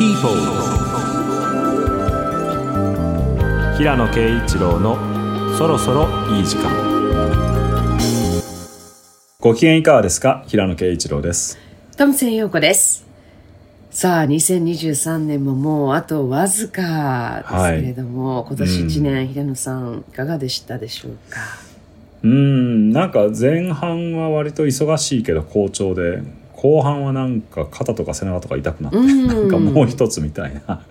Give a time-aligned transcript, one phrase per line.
[0.00, 0.30] People
[3.76, 4.96] 平野啓一郎の
[5.58, 6.70] そろそろいい時間。
[9.40, 10.42] ご機嫌いかがですか？
[10.46, 11.58] 平野啓一郎です。
[11.98, 13.04] トムセン陽子です。
[13.90, 21.40] さあ2023年ももうあとわずかですけれども、はい、今年1年、うん、平野さんいかがでしたでしょうか？
[22.22, 26.22] うんなんか前半は割と忙しいけど好調で
[26.60, 30.84] 後半はなんか肩とか背中とか痛くなって、うん、なんかもう一つみたいな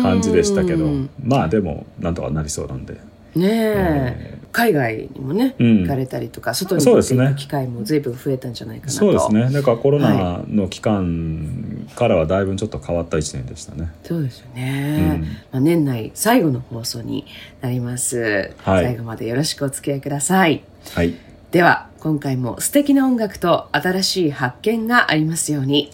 [0.00, 0.86] 感じでしたけど、
[1.20, 2.94] まあでもなんとかなりそうなんで。
[3.34, 4.38] ねえ。
[4.40, 8.98] ー、海外にもね、うん、行かれたりとか外に行く機会も随分増えたんじゃないかなと。
[8.98, 9.50] そうですね。
[9.50, 13.90] だからコロナの期間からはだいぶちょっと変わった1年でしたね。
[14.04, 17.26] そうですよね、うん、まあ、年内最後の放送に
[17.60, 20.62] なります、はい、最後までよろしくお付き合いください。
[20.94, 25.90] はいでは今回も素敵な音楽と新しい発見がありますように。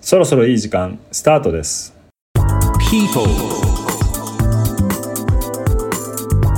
[0.00, 1.94] そろそろいい時間スタートです。
[2.88, 3.28] People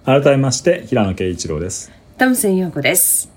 [0.04, 1.92] 改めまして平野啓一郎です。
[2.18, 3.35] トムセン陽子です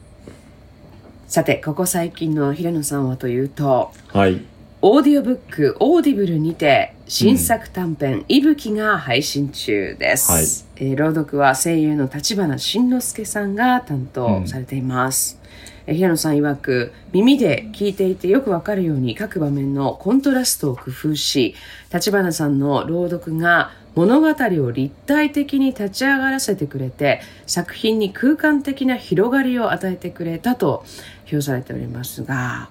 [1.30, 4.44] さてここ最近の平野さんはというと、はい、
[4.82, 15.40] オーディオブックオーディブルにて新作短編「いぶき」が配信中です、はい、えー、朗読は声優の立花慎之介さんが担当されています、
[15.86, 21.54] うん、え平野さん曰く耳で聞いていてよくわかるように各場面のコントラストを工夫し
[21.94, 23.70] 立花さんの朗読が
[24.00, 30.86] 物語を立体的に立ち上がらせてくれて作品に空間的な広がりを与えてくれたと
[31.26, 32.70] 評されておりますが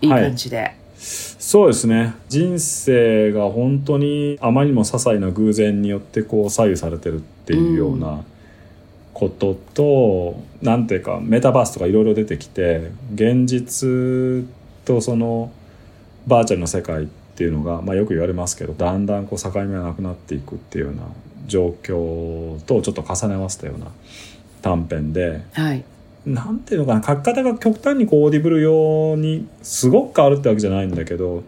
[0.00, 2.14] いい感じで、はい、そうですね。
[2.30, 8.24] 人生が本当にあまりにも些細な偶然によってこう左右されてるっていうような
[9.12, 14.46] ことと、うん、なんていうかメタバースとかいろいろ出てきて現実
[14.86, 15.52] とその
[16.26, 21.02] バーチャルの世界っていうのが、まあ、よく言われますけどだんだんこう境目がなくなっていくっていうような
[21.48, 23.88] 状況とちょっと重ね合わせたような
[24.62, 25.84] 短編で、はい、
[26.24, 31.42] なんていうのかな書き方が極端にこうオーディブル用にすごく変わるってわけじゃないんだけど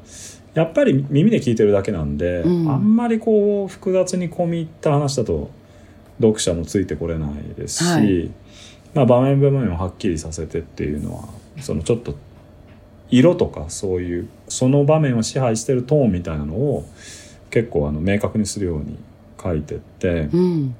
[0.54, 5.50] やっぱり耳で聞いてるだけなんで、うん、あんまりこう複雑に込み入った話だと
[6.20, 8.30] 読者もついてこれないですし、はい、
[8.92, 11.28] まあ、場面場面をはっきりさせてっていうのは
[11.60, 12.16] そのちょっと
[13.10, 16.84] 色とかそういうその場面を支配してるトーンみたいなのを
[17.50, 18.98] 結構あの明確にするように
[19.42, 20.76] 書いてって、うん、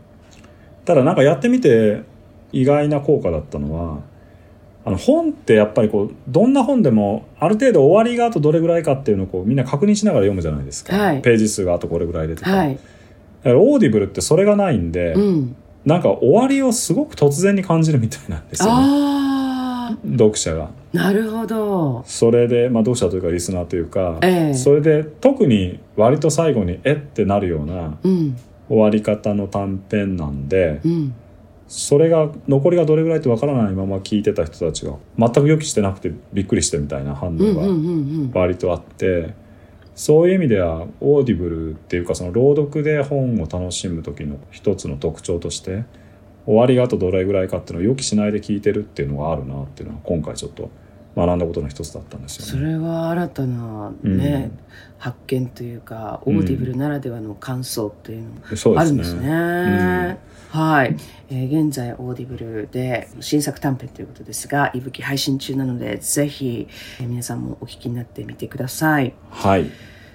[0.85, 2.03] ただなんかやってみて
[2.53, 4.01] 意外な効果だったのは
[4.85, 12.79] あの本ってやっぱりこうどんな本でもある程度終わりがあとどれぐらいかっていうのをこうみんな確認しながら読むじゃないですか、はい、ページ数があとこれぐらいでとか、はい、
[13.45, 19.99] オーディブルってそれがないんで、うん、なんか終わりをすごく突然に感じるみたいなんですよね。
[20.13, 20.71] 読者が。
[20.97, 22.03] なるほど。
[22.07, 27.99] それで、まあ、読者というかリスナーというか、ええ、それで特に割と最後にえってなるような
[28.69, 31.15] 終わり方の短編なんで、うん。
[31.69, 39.35] それが残りがどれぐらいってわからないまま聞いてた人たちが全く予期してなくてびっくりしてみたいな反応が割とあって、
[39.97, 45.85] そういう意味ではオーディブルっていうかその朗読で本を楽しむ時の一つの特徴として
[46.45, 50.71] 終わりがあとどれぐらいかっていうのを予期しないで聞いてるっていうのがあるなっていうのは今回ちょっと
[51.17, 54.59] 学んだことの一つだったんですよ、ね、それは新たなね、うん、
[54.99, 59.29] 発見というか Audible ならではの感想っていうのがあるんですね。
[59.29, 60.19] うん
[60.51, 60.97] はい、
[61.29, 66.67] えー、現在 Audible で新作短編ということですが、いぶき配信中なので、ぜひ、
[67.01, 69.13] えー、皆さんもお聞きになってみてください。
[69.31, 69.71] はい。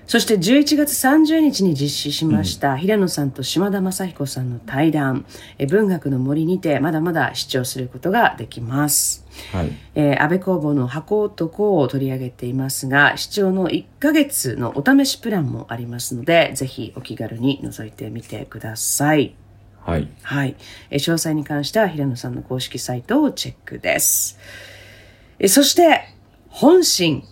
[0.07, 5.25] そして11月30日に実施しました、平野さんと島田雅彦さんの対談、
[5.57, 9.25] え文学の森にてまだまだ視聴することができます。
[9.53, 19.35] はい、えー、安部公房の箱男を取り上げていますが、視聴の1ヶ月のお試しプランもありますので、ぜひお気軽に覗いてみてください。
[19.79, 20.09] はい。
[20.21, 20.55] はい。
[20.89, 24.37] え詳細に関しては平野さんの公式サイトをチェックです。
[25.39, 26.01] えそして、
[26.49, 27.23] 本心、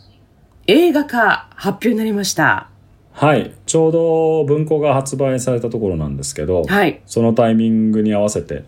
[0.72, 2.70] 映画化発表になりました。
[3.12, 3.56] はい。
[3.66, 7.02] ちょうど文庫が発売されたところなんですけど、はい。
[7.08, 8.66] そのタイミングに合わせて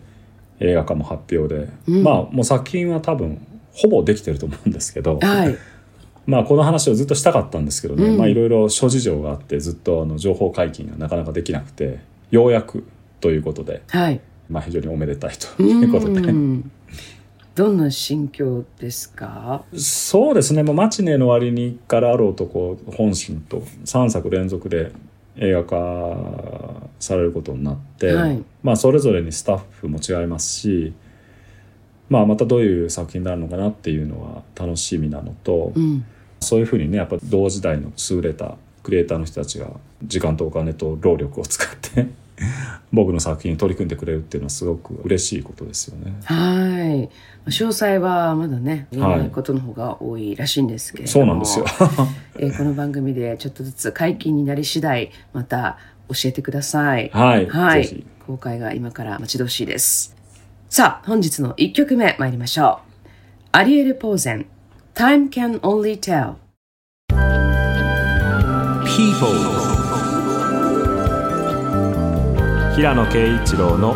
[0.58, 5.56] 映画化も発表で、うん、まあもう作品は多分ほぼできてると思うんですけど、はい。
[6.26, 12.00] まあこの話をずっとしたかったんですけどね、うん、まあいろいろ諸事情があってずっとあの情報解禁がなかなかできなくて、
[12.32, 12.82] ようやく
[13.20, 14.20] ということで、はい、
[14.50, 16.32] まあ非常におめでたいということで。
[17.54, 19.64] どんな心境ですか？
[19.76, 20.62] そうですね。
[20.62, 24.92] もう「マチネの割にからあろうとこう本心と3作連続で
[25.36, 28.42] 映画化されることになって、はい。
[28.62, 30.94] まあそれぞれにスタッフも違いますし、
[32.08, 36.04] まあ、またどういう作品になるのかなっていうのは楽しみなのと、うん。
[36.40, 39.68] そういうふうにねやっぱ同時代の優れたクリエイターの人たちが
[40.02, 42.08] 時間とお金と労力を使って
[42.92, 46.14] 僕の作品に取り組んでくれるっていうのはすごく嬉しいことですよね。
[46.24, 47.08] は
[47.46, 47.50] い。
[47.50, 51.64] 詳細はまだね言えないことの方が多いらしいんですけれども、そうなんですよ。
[52.38, 55.78] えーこの番組でちょっとずつ解禁になり次第また
[56.08, 57.10] 教えてください。
[57.12, 57.48] はい。
[57.48, 58.04] はい。
[58.26, 60.14] 公開が今から待ち遠しいです。
[60.68, 62.92] さあ本日の1曲目参りましょう。
[63.52, 64.46] アリエル・ポーゼン
[64.94, 66.34] Time Can Only Tell
[68.84, 69.71] People
[72.74, 73.94] 平野啓一郎の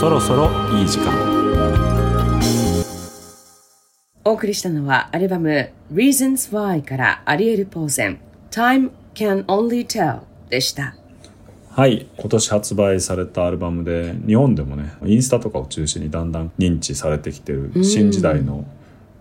[0.00, 1.12] そろそろいい時間。
[4.24, 8.18] お送りしたのはアルバム Reasons Why からアリエル・ポーゼン
[8.50, 10.96] Time Can Only Tell でした。
[11.68, 18.64] はい今年発売されたアルバムで日本でもねインスタとかを中心にだんだん認知されてきてる新時代の、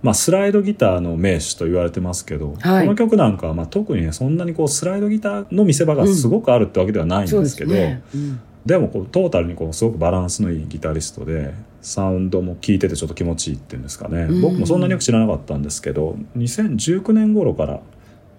[0.04, 2.86] まあ、スライドギターの名手と言われてますけど、はい。
[2.86, 14.42] この曲なんかはまあ特にねそんなにこうスライドギターの見せ場がすごくあるってわけではないんでけど、ですすね、うんでもこうトータルにこうすごくバランスのいいギタリストでサウンドも聴いててちょっと気持ちいいっていうんですかね、うん。
[14.42, 17.82] 僕もそんなによく知らなかったんですけど2019年頃から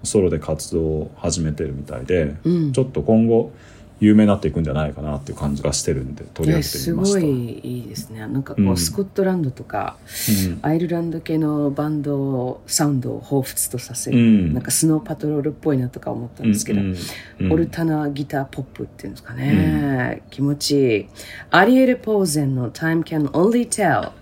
[0.02, 2.73] ソロで活動を始めてるみたいで、うん。
[2.73, 3.52] ちょっと今後
[3.99, 7.21] 有名になっていくんじゃないかなっていう感じがしてるんで取り上げてすみました。
[7.21, 8.21] ごいいいですね。
[8.21, 8.77] なんかこう、うん。
[8.77, 9.97] スコットランドとか
[10.47, 10.59] うん。
[10.63, 14.53] アイルランド系のバンドサウンドを彷彿とさせる、うん。
[14.53, 16.81] なんかスノーパトロールっぽいなとか思ったんですけど、
[17.51, 21.07] オルタナギターポップっていうんですかね、気持ちいい。
[21.51, 24.13] アリエル・ポーゼンの Time Can Only Tell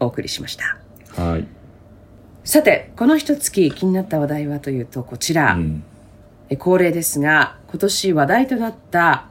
[0.00, 0.78] お送りしました。
[1.22, 1.46] はい、
[2.44, 5.84] さてこの一月気になった話題はというとこちら、うん。
[5.90, 5.91] え
[6.56, 9.28] 恒例ですが今年話題となった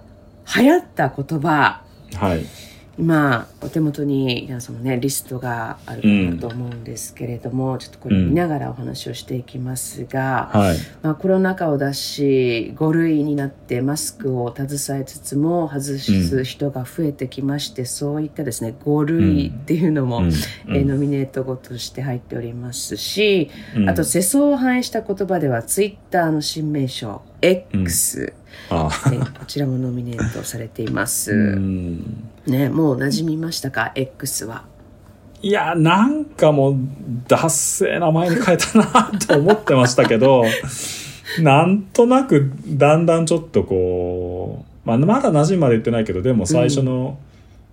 [0.56, 1.84] 流行った言葉。
[2.16, 2.46] はい。
[3.02, 10.78] 今お手元に皆さんもねリストがあるかなと思うんですけれども、ちょっとこれ見ながらお話をしていきますが、はい。
[11.02, 20.28] まあ、コロナ禍を出し5類になってマスクを携えつつも外す人が増えてきまして、そういったですね5類っていうのも、うん。
[20.28, 23.90] えーノミネート語として入っておりますし、うん。
[23.90, 28.34] あと世相を反映した言葉ではツイッターの新名称 X、
[28.70, 28.90] あ。
[29.08, 32.30] えーこちらもノミネートされています、うん。
[32.48, 34.66] ねもう馴染みましたか？X は。
[35.42, 36.76] いやなんかもう
[37.28, 40.44] ダッセー名前に変えたなと思ってましたけど
[41.42, 47.18] なんとなくだんだんちょっとこう、まあ、まだ馴染みまで言ってないけどでも最初の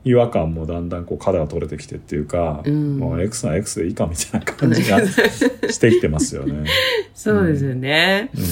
[0.04, 2.98] 違和感もだんだんこう肩が取れてきてっていうか、うん。
[2.98, 6.64] もう X なら X でいいかみたいな感じがしてきてますよね。
[7.14, 8.42] そうですよね、うん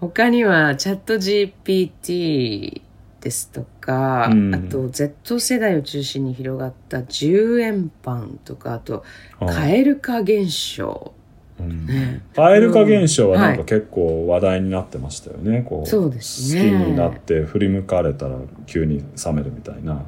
[0.00, 2.82] 他にはチャット GPT
[3.20, 4.54] ですとか、うん。
[4.54, 9.04] あと Z 世代を中心に広がった10円パンとかあと
[9.40, 11.12] あ蛙化現象、
[11.58, 11.86] うん。
[11.86, 12.22] ね。
[12.34, 13.58] 蛙化現象はなんはい。
[13.58, 15.64] か結構話題になってましたよね。
[15.66, 20.04] こうそうです好きねになって振り向かれたら急に冷めるみたいな。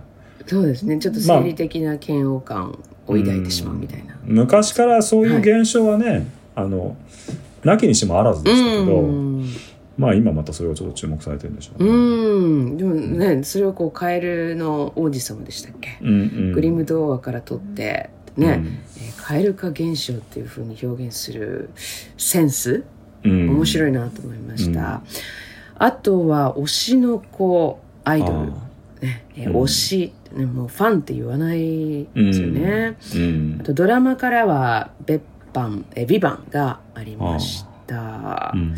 [0.46, 0.98] そうですね。
[0.98, 2.70] ちょっと生理的な嫌悪感
[3.06, 6.96] を抱いてしまうみたいな、昔からそういう現象はね、あの
[7.64, 9.50] なきにしもあらずでしたけど、うん
[9.98, 12.70] まあ今またそれをちょっと注目されてるんでしょううね。
[12.72, 12.76] ん。
[12.78, 16.52] でもねそれをこうカエルの王子様でしたっけ、うんうん。
[16.52, 18.66] グリム童話から取ってね、うん。
[18.96, 21.68] えー蛙化現象っていうふうに表現する
[22.16, 22.84] センス？
[23.24, 23.50] うん。
[23.50, 25.02] 面白いなと思いました、
[25.74, 28.44] あとは推しの子アイドル、あ
[29.02, 33.60] ね推し、ね、もうファンって言わないですよね、ーうん。
[33.60, 35.20] あとドラマからは「別
[35.52, 38.74] 班」えー「ビバンがありました、うん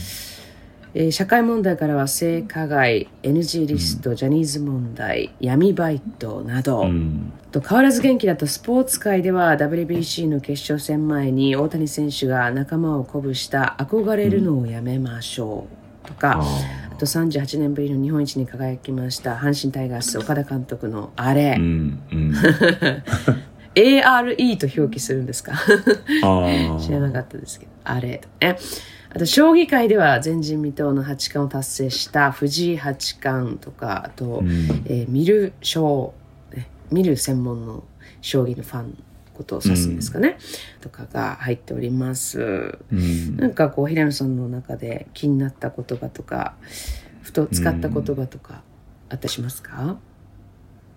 [0.94, 7.32] えー社会問題からは性加害 NG リスト、ジャニーズ問題闇バイトなど、うん。
[7.52, 15.66] と変わらず元気だったスポーツ界では WBC の決勝戦前に大谷選手が仲間を鼓舞した憧れるのをやめましょ
[16.04, 16.08] う。
[16.08, 16.44] とか、あ
[16.92, 21.56] あと38年ぶりの日本一に輝きました阪神タイガース岡田監督のあれ、
[23.74, 25.52] ARE と表記するんですか？
[26.80, 28.56] 知らなかったですけどあれえ
[29.12, 34.48] あと将棋界では前人未到の八冠を達成した藤井八冠とかあと、うん。
[34.86, 36.14] えー見る将、
[36.54, 37.84] ね、見る専門の
[38.20, 38.94] 将棋のファンの
[39.34, 40.38] ことを指すんですかね、
[40.80, 42.78] とかが入っております。
[42.92, 43.36] うん。
[43.36, 46.54] なんかこう平野さんの中で気になった言葉とか
[47.22, 48.62] ふと使った言葉とか
[49.08, 49.98] あったりしますか、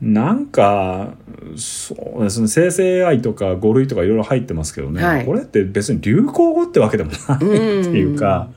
[0.01, 1.13] なんか
[1.55, 5.25] そうですね生成 AI とか5類とかいろいろ入ってますけどね、はい。
[5.25, 8.49] これって別に流行語ってわけでもないっていうか、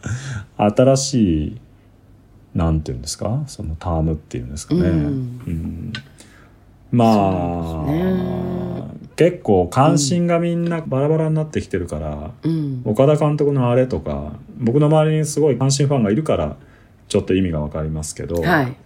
[0.57, 1.61] 新しい
[2.55, 3.45] なんていうんですか？
[3.47, 4.81] そのタームっていうんですかね。
[4.81, 4.95] うん。
[4.95, 5.93] うん。
[6.91, 8.89] まあ、ね。
[9.15, 12.83] 結構関心がみんなバラバラになってきてるから、うん。
[12.85, 16.57] 岡田監督のあれとか僕の周りにすごい阪神ファンがいるから
[17.09, 18.77] ちょっと意味が分かりますけど、はい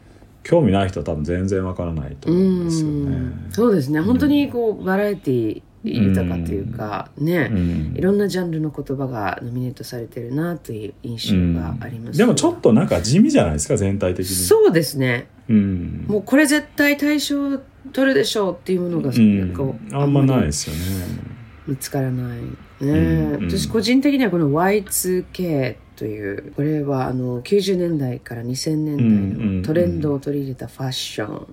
[0.42, 3.16] 興味ない人は多分全然分からないとう思うんですよね。
[3.16, 3.48] ん。
[3.50, 4.00] そうですね。
[4.00, 7.94] 本当にこうバラエティ豊かというかね、うん。
[7.96, 14.34] いろんなジャンルの言葉がノミネートされてるなという印象があります、でもちょっとなんか地味じゃないですか全体的に。
[14.34, 15.28] そうですね。
[15.48, 16.04] うん。
[16.06, 17.58] もうこれ絶対対象
[17.92, 19.54] 取るでしょうっていうものが、うん。
[19.54, 21.40] こうあんまないですよね。
[21.66, 22.50] 見つからない、ね。
[22.80, 31.46] うん私個人的にはこの Y2K というこれはあの90年代から2000年代のトレンドを取り入れたファッション、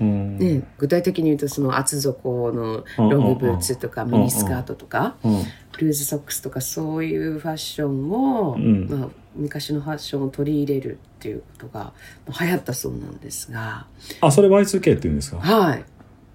[0.00, 0.38] うん。
[0.38, 5.42] ね、具体的に言うとその厚底のロングブーツとかうんミニスカートとかうん。
[5.80, 8.86] ルーズソックスとかそういうファッションを、うん。
[8.88, 11.92] まあ、昔のファッションを取り入れるっていうことが
[12.28, 13.86] まあ流行ったそうなんですが。
[14.20, 15.38] あそれ Y2K って言うんですか？
[15.38, 15.84] はい。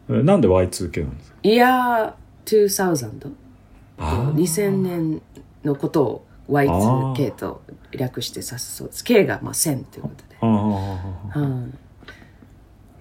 [0.10, 1.38] えなんで Y2K なんですか？
[1.44, 3.32] イヤー2000
[4.00, 4.34] あー。
[4.34, 5.22] 2000年
[5.64, 7.62] のことを Y2K と
[7.92, 11.40] 略して指すそうです K がまあ1000ということで、あー。
[11.40, 11.88] はい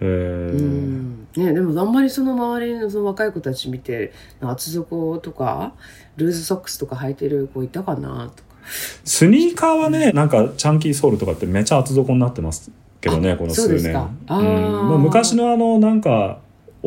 [0.00, 0.58] えー。
[0.58, 1.28] うん。
[1.36, 5.74] ね、でもあんまりその周りのその若い子たち見て厚底とか
[6.16, 8.56] ルーズソックスとか履いてる子いたかなとか。
[9.04, 13.96] スニーカーはねなんかチャンキーソールとかってめちゃ厚底になってますけどねこの数年。
[13.96, 14.68] あうー。
[14.84, 14.88] ん。
[14.88, 16.40] まあ昔のあのなんか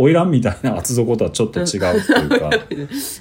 [0.07, 2.49] 花魁みたいな厚底とはちょっと違うっていうか、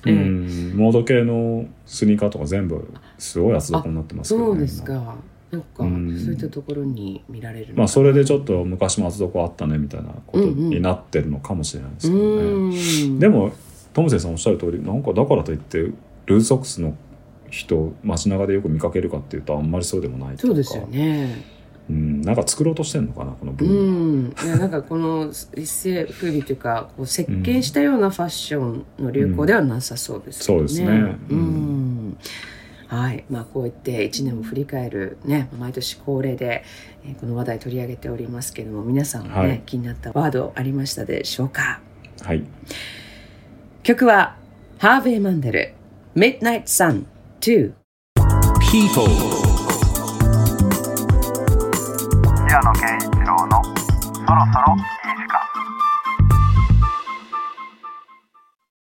[0.06, 4.92] うん、モード系のスニーカーとか全部すごい厚底になってますけどねそうですか。
[5.50, 5.66] なんか。
[5.78, 13.18] そううんいったところに見られるまあそれでちょっと昔も厚底あったねみたいなことになってるのかもしれないですけどね、うん。
[13.18, 13.52] でも
[13.94, 16.94] トムセイさんおっしゃる通りなんかだからといってルーズソックスの
[17.50, 20.50] 人街中でよく見かけるかっていうとあんまりそうでもないというか。
[20.50, 21.57] そうですよね
[21.90, 30.62] うん、なんか作ろうとしてんのかなこのう文ん、いやなんかこの一世風靡というかこう席巻したようなファッションの流行ではなさそうですよね。
[30.62, 30.68] うん。
[30.68, 31.16] そうですね。
[31.30, 32.08] ううん。
[32.10, 32.18] ん
[32.88, 33.24] はい。
[33.30, 36.64] まあ、こうやって1年を振り返る、ね、毎年恒例で、
[37.06, 39.62] えーこの話題取り上げておりますけれども皆さんはね、はい。
[39.66, 41.80] 気になったワードありましたでしょうか？
[42.22, 42.44] はい。
[43.82, 44.36] 曲は
[44.78, 45.74] ハーベイ・マンデル
[46.16, 47.04] 「Midnight Sun
[47.40, 47.72] 2
[48.70, 49.04] People,
[54.28, 54.82] そろそろいい
[55.16, 55.40] 時間」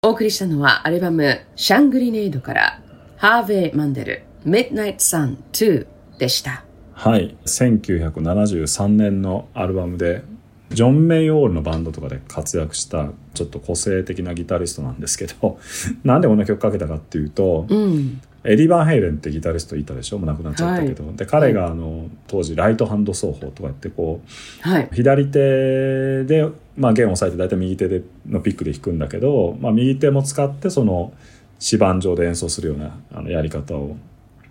[0.04, 2.82] お送りしたのはアルバム「シャングリネイド」から
[3.16, 5.86] ハーベイ・マンデル「Midnight Sun 2」
[6.20, 6.64] でした。
[6.92, 7.34] はい。
[7.46, 10.22] 1973年のアルバムで
[10.70, 15.58] ジョン・メイ・オールのバンドとかで活躍したちょっと個性的なギタリストなんですけど
[16.04, 20.18] なんでこんな曲かけたかっていうと、うんエディ・バンヘイレンってギタリストいたでしょ？
[20.18, 24.20] もう亡くなっちゃったけど、で彼があの当時ライトハンド奏法とかやってこ
[24.64, 24.88] うはい。
[24.92, 31.12] 左手で、まあ、弦を押さえて大体右手でのピックで弾くんだけど、まあ、右手も使ってその
[31.60, 33.96] 指板上で演奏するようなあのやり方を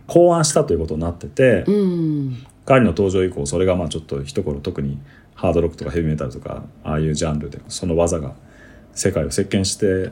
[0.06, 2.46] 考案したということになってて、うん。
[2.66, 5.00] 彼の登場以降それがまあちょっと一頃特に
[5.36, 8.34] ハードロックとかヘビーメタルとかああいうジャンルでその技が
[8.94, 10.12] 世界を席巻して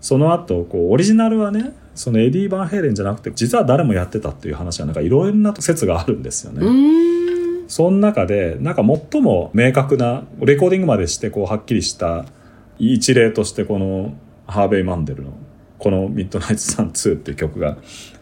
[0.00, 6.62] その後こうオリジナルはねそのエディ・バンヘイレンじゃなくて実は誰もやってたっていう話はなんかいろいろな説があるんですよね。
[7.66, 12.24] その中でなんか最も明確なレコーディングまでしてこうはっきりした
[12.78, 14.14] 一例としてこの
[14.46, 15.32] ハーベイ・マンデルの
[15.78, 17.76] この「ミッドナイト・サン2」っていう曲が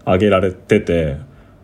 [0.04, 1.18] 挙げられてて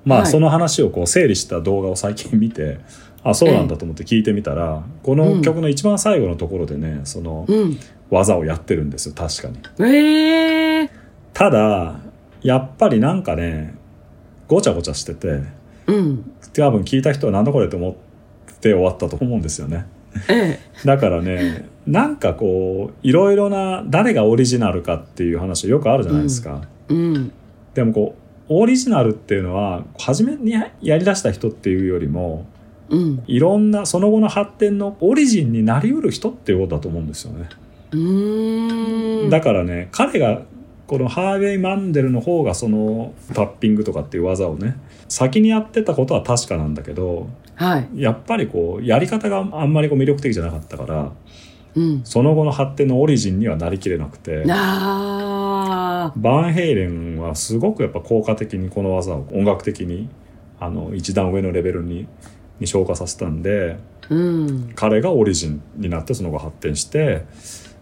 [0.05, 2.79] まはいあその話をこう整理した動画を最近見て
[3.25, 7.79] あそうなんだと思って聞いてみたらこの曲の一番最後のところでねそのうん。
[8.13, 9.59] 技をやってるんですよ確かに。
[9.89, 10.91] ええ
[11.33, 11.97] ただ
[12.43, 13.75] やっぱりなんかね
[14.47, 15.41] ごちゃごちゃしてて
[15.87, 16.33] うん。
[16.53, 17.95] 多分聞いた人はなんだこれと思っ
[18.61, 19.87] て終わったと思うんですよね。
[20.29, 26.95] えだからねなんかこういろいろな誰がオリジナルかっていう話よくあるじゃないですか、え。
[26.95, 27.33] うん。
[27.73, 28.15] でもこ
[28.51, 32.45] うオリジナルっていうのは初めにやりだした人っていうよりも
[32.91, 33.25] うん。
[33.27, 37.62] いろんなその後の発展のオリジンになりうる人っていうことだと思うんですよね、うーん。
[39.31, 40.43] だからね彼が
[40.87, 44.77] このハーベイ・マンデルの方がそのタッピングとかっていう技をね
[45.09, 47.89] 先にやってたことは確かなんだけどはい。
[47.95, 51.13] やっぱりこうやり方があんまりこう魅力的じゃなかったから
[51.75, 52.03] うん。
[52.05, 54.45] その後の発展のオリジンにはなりきれなくて。
[56.17, 60.09] バンヘイレンはすごくやっぱ効果的にこの技を音楽的に
[60.59, 62.07] あの一段上のレベルに
[62.63, 63.77] に昇華させたんで
[64.09, 64.73] うん。
[64.75, 67.27] 彼がオリジンになってその後発展して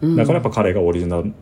[0.01, 0.17] うん。
[0.17, 1.33] だからやっぱ彼がオリジナル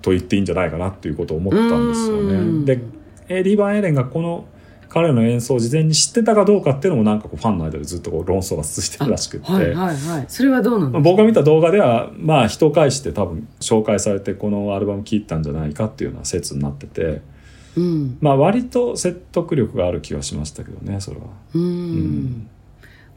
[0.00, 2.64] と言っていいんじゃないかなっていうことを思ったんですようん。
[2.64, 2.76] ね。
[2.76, 2.82] で
[3.28, 4.46] エディ・バンヘイレンがこの
[4.88, 10.24] 彼の演奏を事前に知ってたかどうかっていうのもなんかこうファンの間でずっとこう論争が続いてるらしくって、はいはいはい。
[10.28, 11.10] それはどうなんですか？
[11.10, 17.22] 僕が見た動画ではまあ人を介して多分紹介されてこのアルバム聴いたんじゃないかっていうような説になってて。
[17.74, 18.18] うん。
[18.20, 21.22] まあ割と説得力がある気はしましたけどねそれは。
[21.54, 21.62] うん。
[21.62, 22.48] うん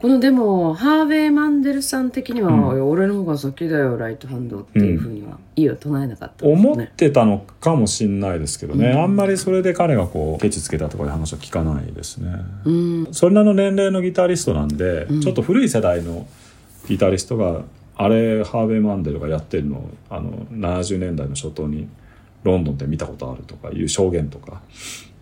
[0.00, 2.88] このでもハーベイ・マンデルさん的には、うん。
[2.88, 9.02] 俺の方が先だよライトハンドっていうふうには意を唱えなかったんです思っね、てたのかもしんないですけどね、うん。
[9.02, 12.30] あんまりそれで彼がこうケチつけたとかいう話は聞かないですね。
[12.64, 13.08] うん。
[13.12, 15.20] それなりの年齢のギタリストなんで、うん。
[15.22, 16.26] ちょっと古い世代の
[16.88, 17.62] ギタリストが
[17.96, 21.88] あれハーベイ・マンデルがやってるのをあの70年代の初頭に
[22.44, 24.60] ロンドンで見たことあるとかいう証言とか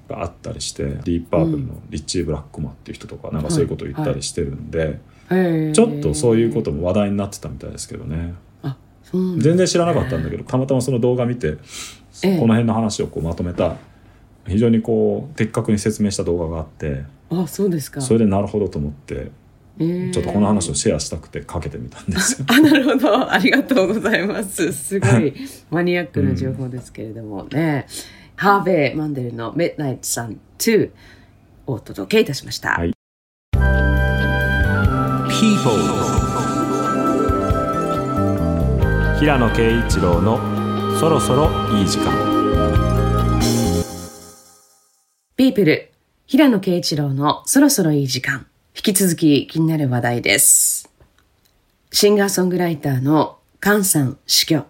[0.09, 8.35] があったりしてディープパープルのリッチー・ブラックマンっていう人とかなんかそういうことを言ったりしてるんで、ちょっとそういうことも話題になってたみたいですけどね。
[8.63, 8.77] あ
[9.13, 11.57] 全然知らなかったんだけどたまたまその動画見て
[12.23, 12.39] ええ。
[12.39, 13.77] この辺の話をこうまとめた
[14.47, 18.01] 非常にこう的確に説明した動画があってあそうですか。
[18.01, 19.31] それでなるほどと思って
[19.79, 22.47] えーちょっとこの話をシェアしたくてかけてみたんですよ。
[22.49, 23.33] あなるほど。
[23.33, 24.73] ありがとうございます。
[24.73, 25.35] すごい。
[25.71, 27.45] マニアックな情報ですけれども。
[27.51, 27.87] ね、
[28.37, 30.91] ハーベイ・マンデルの「Midnight Sun 2」
[31.67, 32.93] をお届けいたしました、はい。
[39.19, 40.39] 平野啓一郎の
[40.99, 41.49] そろそろ
[41.79, 42.13] いい時間。
[45.37, 45.93] ピープル
[46.27, 48.47] 平野啓一郎のそろそろいい時間。
[48.77, 50.91] 引き続き気になる話題です。
[51.93, 54.67] シンガーソングライターのカンさん死去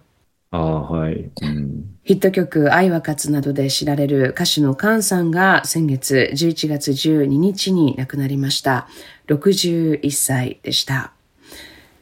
[0.51, 8.87] ああはい、うん、ヒット曲愛は勝つなどで知られる歌手のカンさんが先月11月12日に亡くなりました。
[9.27, 11.11] 61歳でした。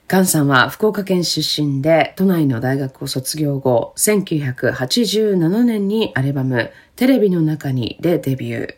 [0.07, 8.75] カンさんは福岡県出身で都内の大学を卒業後、1987年にアルバムテレビの中にでデビュー。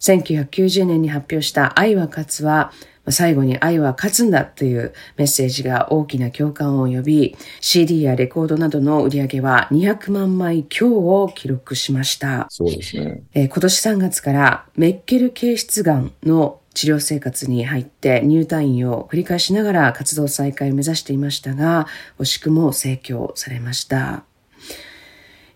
[0.00, 2.72] 1990年に発表した愛は勝つは、
[3.10, 10.90] 最後に愛は勝つんだというメッセージが大きな共感を呼び、CD やレコードなどの売り上げは200万枚強
[11.22, 12.46] を記録しました。
[12.50, 21.86] そうですねえー今年3月からメッケル形質がんの治療生活に入って入退院を繰り返しながら活動再開を目指していましたが、
[22.18, 24.24] 惜しくも逝去されました。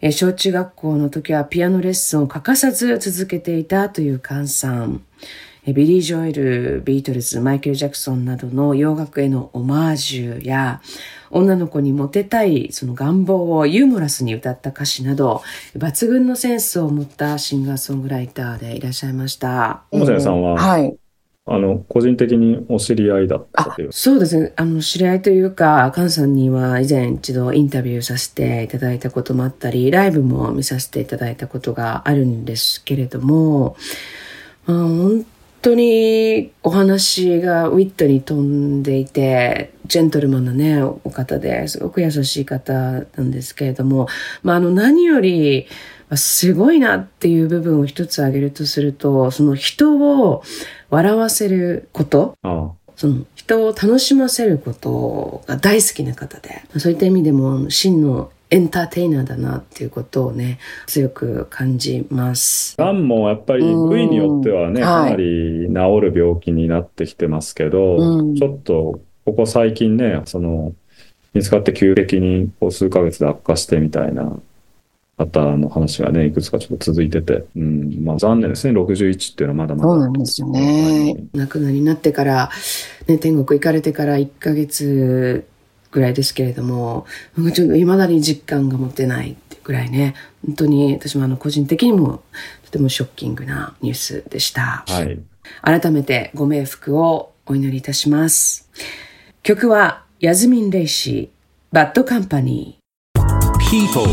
[0.00, 5.02] えー小中学校の時はピアノレッスンを欠かさず続けていたというカンさん。
[5.64, 10.80] えービリー・ジョエル、ビートルズ、マイケル・ジャクソンなどの洋楽へのオマージュや、
[11.30, 15.40] 女の子にモテたいその願望をユーモラスに歌った歌詞など、
[15.76, 19.82] 抜群のセンスを持ったシンガーソングライターでいらっしゃいました。
[19.92, 20.96] 友瀬さんは、はい。
[21.44, 23.92] あの個人的にお知り合いだったという？
[23.92, 24.52] そうですね。
[24.56, 33.76] あの、知り合いというか、カンさんには以前一度インタビューさせていただいたこともあったり、ライブも見させていただいたことがあるんですけれども、
[34.66, 35.26] まあ、本
[35.62, 44.08] 当にお話がウィットに飛んでいて、ジェントルマンなね、お方ですごく優しい方なんですけれども、
[44.42, 45.66] まあ、あの、何より、
[46.08, 50.42] まあすごいなっていう部分を一つ挙げるとすると、その人を
[50.90, 62.76] 笑わせること、あその人を楽しませることが大好きな方で、そういった意味でも真のエンターテイナーだなっていうことをね、強く感じます。
[62.76, 70.74] がんもやっぱりうん部位によってはね、はいかなり治る病気になってきてますけど、うんちょっとここ最近ね、その
[71.32, 74.36] 見つかって急激にこう数ヶ月で悪化してみたいな
[75.16, 79.88] 方の話がね、いくつかちょっと続いてて、うん、まあ残念ですね、61っていうのはまだまだ。
[79.88, 81.16] そうなんですよね。
[81.34, 82.50] お亡くなりになってから、
[83.06, 85.46] ね、天国行かれてから1ヶ月
[85.92, 87.06] ぐらいですけれども、
[87.54, 92.22] ちょっと未だに実感が持てないってぐらいね、本当に私もあの個人的にも
[92.64, 94.84] とてもショッキングなニュースでした。
[94.88, 95.20] はい。
[95.60, 98.68] 改めてご冥福をお祈りいたします。
[99.42, 102.82] 曲は Yazmin Lacey、Bad Company。
[103.70, 104.06] People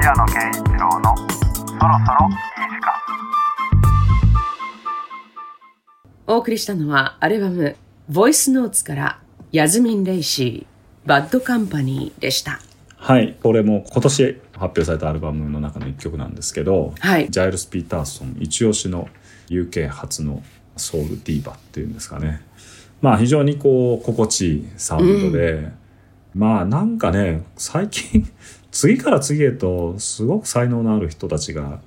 [0.00, 2.36] 平野啓一郎のそろそろいい
[2.70, 2.92] 時間
[6.26, 7.76] お送りしたのはアルバム
[8.10, 9.18] Voice Notes から
[9.50, 12.60] Yazmin Lacey、Bad Company でした。
[12.96, 13.36] はい。
[13.42, 19.08] これも今年発表されたアルバムの中の一曲なんですけど、はい Gilles Peterson、一押しの
[19.48, 20.44] UK 初の
[20.76, 22.42] ソウルディーバっていうんですかね。
[23.02, 25.72] まあ非常にこう、心地いいサウンドで、
[26.32, 28.24] まあなんかね、最近、
[28.70, 31.80] 次から次へとすごく才能のある人たちが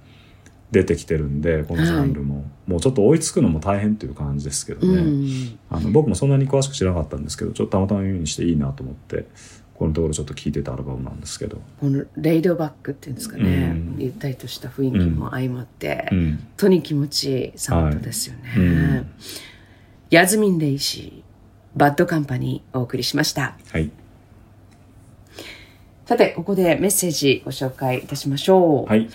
[0.72, 2.46] 出てきてるんで、このジャンルも。
[2.68, 5.02] もうちょっと追いつくのも大変っていう感じですけどね。
[5.02, 5.60] うん。
[5.72, 9.26] あの僕もそんなに詳しく知らなかったんですけどちょっとたまたま耳にしていいなと思って
[9.74, 13.96] このところちょっと聴いてたアルバムなんですけど、このレイドバックっていうんですかね、うん。
[13.98, 19.08] ゆったりとした雰囲気も相まって、うん、本当に気持ちいいサウンドですよね、うん。
[20.12, 23.58] ヤズミン・レイシーバッドカンパニーお送りしました。
[23.72, 23.90] はい。
[26.06, 29.10] さてここでメッセージご紹介いたしましょう、はい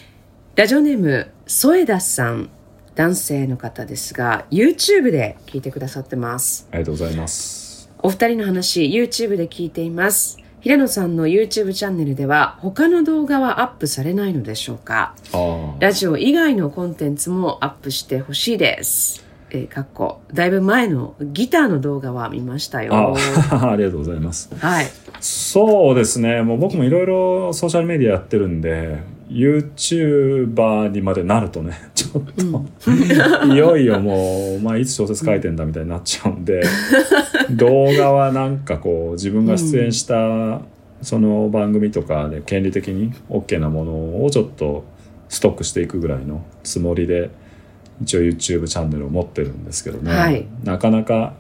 [0.57, 2.49] ラジオネーム添田さん
[2.95, 6.69] 男性の方ですが YouTube で聞いてくださってます。
[6.71, 7.91] ありがとうございます。
[7.99, 10.39] お二人の話 YouTube で聞いています。
[10.61, 15.17] 平野さんの YouTube チャンネルでは他の動画はアップされないのでしょうか？
[15.81, 19.25] ラジオ以外のコンテンツもアップしてほしいです。
[19.51, 22.95] えー、かっこだいぶ前のギターの動画は見ましたよ。
[22.95, 23.13] あ
[23.73, 24.51] ありがとうございます。
[24.57, 24.87] はい。
[25.19, 26.43] そうですね。
[26.43, 28.99] もう僕もいろいろソーシャルメディアやってるんで
[29.35, 32.23] YouTuber にまでなるとね ちょっ
[33.47, 36.63] と、いよいよもう、お前いつ小説書いてんだみたいになっちゃうんで
[37.51, 40.61] 動画はなんかこう自分が出演した
[41.03, 44.85] その番組とかで権利的に OK なものをちょっと
[45.29, 47.31] ストックしていくぐらいのつもりで
[48.03, 50.47] 一応 YouTube チャンネルを持ってるんですけどね、はい。
[50.63, 51.35] なかなか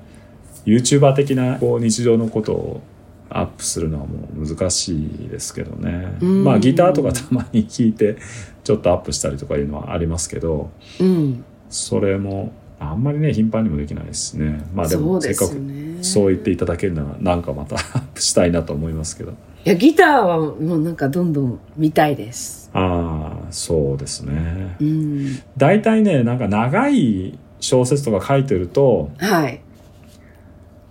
[0.66, 2.82] YouTuber 的なこう日常のことを
[3.30, 8.16] アップするのはもう難しいですけどねうんまあギターとかたまに弾いて
[8.62, 11.44] ちょっとアップしたりとかいうのはありますけどうん。
[11.68, 15.54] それもあんまりね頻繁にもできないですしねまあでもせっかく。
[16.02, 19.32] そう言っていただけるならなんかまた アップしたいなと思いますけど
[19.64, 22.70] いや、ギターはもうなんかどんどん見たいです。
[22.74, 25.38] ああそうですねうん。
[25.56, 29.60] 大体ねなんか長い小説とか書いてるとはい。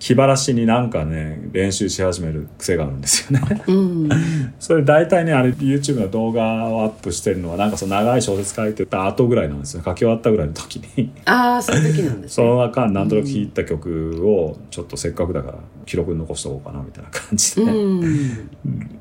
[0.03, 4.09] 気晴らしになんかね練習し始める癖があるんですよねうん。
[4.59, 12.43] それ大体ねあれ YouTube の動画をアップしてるのはなんかその長い小説書いてた後ぐらいなんですよ書き終わったぐらいの時にああ、そういう時なんですね。
[12.43, 18.49] その中なんとなく弾いた曲をちょっとせっかくだから記録に残しておこうかなみたいな感じで、うん。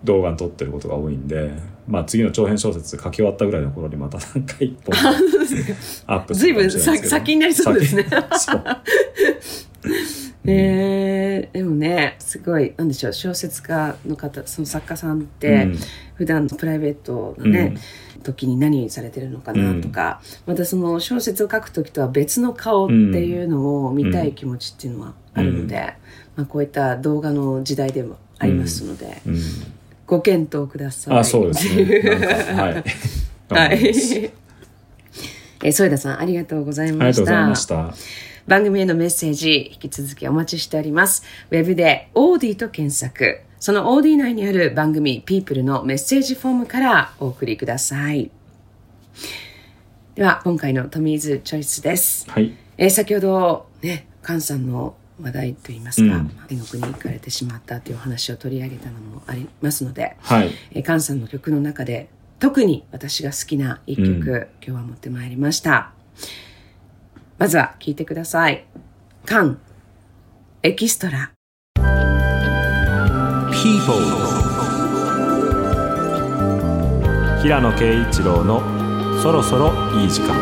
[0.04, 1.50] 動画に撮ってることが多いんで、
[1.88, 4.94] まあ、次の長編小説書き終わったぐらいの頃にまたなんか一本
[6.06, 8.06] アップすずいぶんるかもしれないですけど先になりそうですね。
[10.44, 15.76] えー、でもね、すごい、なんでしょう、小説家の方、その作家さんっうて、ん。
[16.14, 17.74] 普段プライベートのね、
[18.22, 25.94] 時に何されてるのかなとか、またその小説を書く時とは別の顔っていうのを見たい気持ちっていうのはあるので、
[26.36, 29.38] まあ、こういった動画の時代でもありますので、うん。
[30.06, 31.18] ご検討ください。
[31.18, 31.84] あそうですね。
[32.54, 32.84] はい。
[33.48, 33.78] はい。
[35.64, 37.48] えー添田さん、ありがとうございましありがとうございた。
[37.48, 37.94] ました
[38.46, 41.24] 番組へのメッセージ、引き続きお待ちしております。
[41.50, 43.40] ウェブで OD と検索。
[43.60, 48.30] その OD 内にある番組 People のメッセージフォームからお送りください。
[50.16, 52.28] では、今回のトミーズチョイスです。
[52.30, 62.08] はいえー先ほどね、菅さんの話題といいますか、うん天国に行かれてしまったというお話を取り上げたのもありますので、はいえー菅さんの曲の中で
[62.40, 65.92] 特に私が好きな一曲、うん今日は持ってまいりました
[67.42, 68.64] まずは聴いてください。
[69.26, 69.56] 菅
[70.62, 71.32] エキストラ。
[73.50, 73.98] People
[77.42, 78.60] 平野啓一郎の
[79.20, 80.36] そろそろいい時間。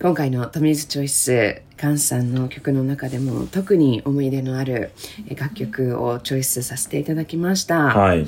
[0.00, 4.92] 今回のトミーズチョイス菅さんの曲の中でも特に思い出のある
[5.28, 7.94] えー楽曲をチョイスさせていただきました。
[7.94, 8.26] はい、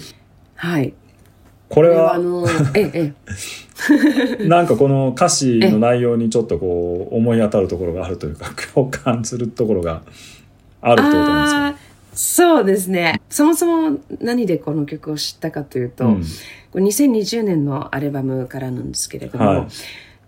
[0.57, 0.93] はい
[1.69, 3.13] ここれはあのええ
[4.41, 10.03] え なんかこの歌詞の内容にちょっとこう 思い当たるところがあるというか 共感するところが
[10.81, 13.21] あるってことなんであーそうですね。
[13.31, 19.67] そもそも何でこの曲を知ったかというと、すこれ2020年のアルバムからなんですけれども、はい。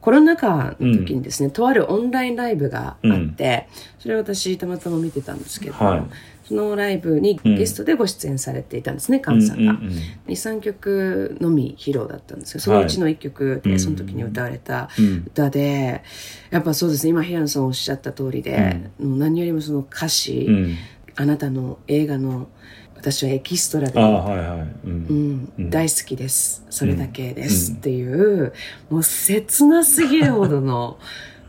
[0.01, 3.67] コロナ禍の時にですね、とあるオンラインライブがあって、
[3.99, 6.03] それを私たまたま見てたんですけど、はい
[6.51, 9.73] そのライブにゲストでご出演されていたんですね、菅さんが。
[9.73, 9.93] うんうんうん。
[10.27, 15.25] 23曲のみ披露だったんですけどそのうちの1曲で、はいその時に歌われたうん。
[15.29, 16.03] 歌で、
[16.51, 17.05] やっぱそうです。
[17.05, 20.77] ね今平野さんおっしゃった通りで、もう何よりもその歌詞、うん。
[21.15, 22.49] あなたの映画の
[22.97, 24.91] 私はエキストラではいはい、うん。
[24.91, 25.53] うん。
[25.57, 25.71] うん。
[25.71, 26.67] 大好きです。
[26.69, 28.53] それだけです、っていう
[28.91, 30.99] もう切なすぎるほどの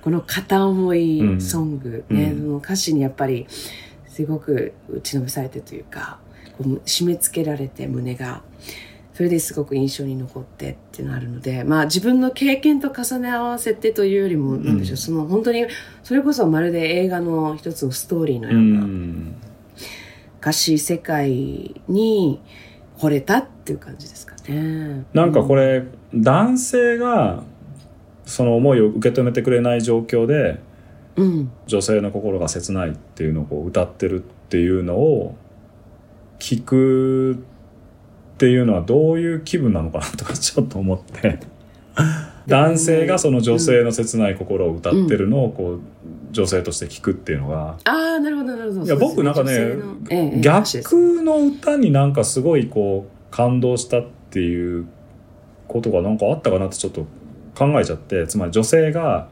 [0.03, 2.39] この片思いソング、ねうん。
[2.39, 3.47] その歌詞にやっぱり
[4.11, 6.19] すごく打ちのめされてというか
[6.57, 8.41] こう締め付けられて胸が。
[9.13, 15.67] それですごく印象に残ってっていうのがあるのでまあ自分の経験と重ね合わせてというよりもなんでしょう、その本当に
[16.01, 19.35] それこそまるで映画の一つのストーリーのうような、ん。
[20.39, 22.39] 歌詞世界に
[22.97, 25.05] 惚れたっていう感じですかね。
[25.13, 25.83] なんかこれ
[26.15, 27.43] 男性が
[28.25, 30.61] その思いを受け止めてくれない状況で
[31.15, 35.35] うん、女性の心が切ないっていうのをこう歌ってるっていうのを
[36.39, 37.37] 聞くっ
[38.37, 41.39] ていうのはどういう気分なのかなとかちょっと思って。
[42.47, 45.79] 男性がその女性の切ない心を歌ってるのをこう
[46.31, 48.85] 女性として聞くっていうのが、ああなるほどなるほど。
[48.85, 49.75] いや僕なんかね、
[50.41, 54.87] 逆の歌になんかすごいこう感動したっていう
[55.67, 57.05] ことがなんかあったかなってちょっと
[57.55, 59.27] 考えちゃってつまり女性が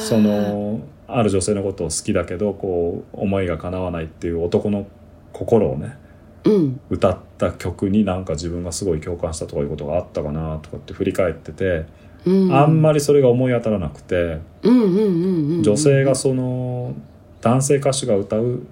[0.00, 4.86] そのある女性のことを好きだけどこう思いが叶わないっていう男の
[5.32, 5.96] 心をね、
[6.44, 11.84] うん、歌った曲になんか自分がすごい共感したとかいうことがあったかなとかって振り返ってて、
[12.24, 16.94] うん、あんまりそれが思い当たらなくて女性がその
[17.40, 18.66] 男性歌手が歌う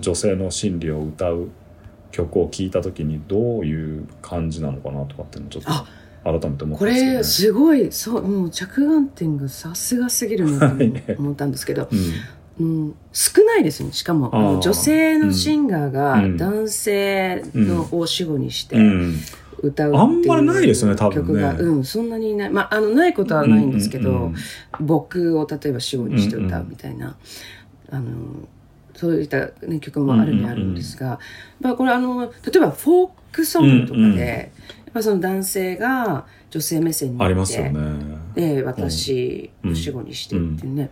[0.00, 1.48] 女性の心理を歌う
[2.12, 5.70] 曲を聴いた時にどういう感じなのかなとかっていうのちょっと
[6.24, 10.76] 改めて思ったんですこれすごいそうもう着眼点がさすがすぎるなと
[11.18, 11.88] 思ったんですけど、
[12.58, 18.76] うん、うん、少ないですねしかも女性のシンガーが男性のを主語にして、
[19.62, 22.50] 歌うあんまりないですね多分曲が、うん、そんなにない。
[22.50, 24.34] まああのないことはないんですけど、うんうんうん、
[24.80, 27.16] 僕を例えば主語にして歌うみたいな、
[27.90, 28.16] うんうん、あの
[28.94, 31.18] そういった、ね、曲もあるにあるんですが、うんうん
[31.60, 34.48] まあ、これあの例えばフォークソングとかで、うんうん、や
[34.92, 40.90] っぱその男性が女性目線にありますよねで私を主語にしてっていうね、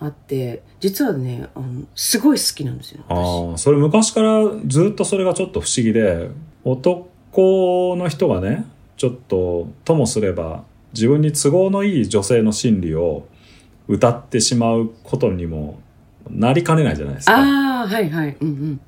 [0.00, 6.30] あって実はねあのすごい好きなんですよああそれ昔からずっとそれがちょっと不思議で
[6.64, 13.26] 男の人がねちょっとともすれば自分に都合のいい女性の心理を
[13.86, 15.78] 歌ってしまうことにも
[16.30, 17.36] なりかねないじゃないですか。
[17.36, 18.36] ああはいはい。
[18.40, 18.80] うんうん、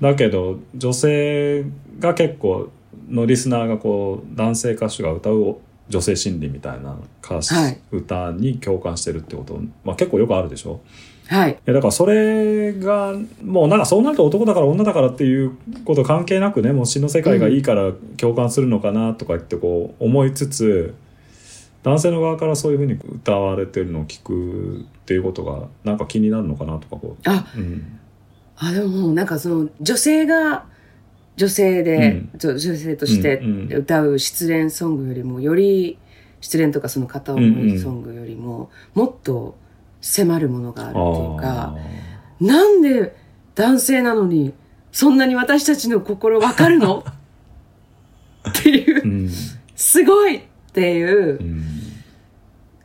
[0.00, 1.64] だけど女性
[1.98, 2.70] が結構
[3.10, 5.56] のリスナーがこう男性歌手が歌う
[5.88, 10.80] 女性心理みたいな歌詞、はい、歌に共感してるってこと、まあ、結構よくあるでしょ？
[11.26, 20.94] はい、いやだからそれがもうなんかそうなると男だから女だからっていうこと関係なくねもう詩の世界がいいから共感するのかなとか言ってこう思いつつ、
[21.84, 27.28] 男性の側からそういうふうに歌われてるのを聞くっていうことがなんか気になるのかなとかこう。
[27.28, 28.00] あ、うん、
[28.56, 30.64] あでもなんかその女性が
[31.36, 33.38] 女性で、うん、女性として
[33.74, 35.98] 歌う失恋ソングよりもより
[36.40, 39.56] 失恋とかその片思いソングよりももっと
[40.00, 41.76] 迫るものがあるっていうか、
[42.40, 43.14] なんで
[43.54, 44.54] 男性なのに
[44.92, 47.04] そんなに私たちの心わかるの？
[48.48, 49.30] っていう、うん、
[49.76, 50.40] すごいっ
[50.72, 51.64] ていう、うん、